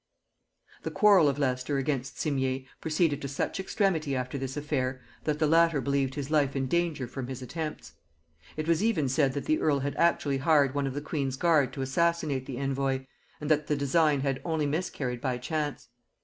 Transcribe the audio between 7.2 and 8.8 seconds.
his attempts. It